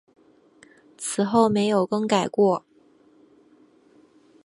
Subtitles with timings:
[0.97, 2.65] 此后没有更改过。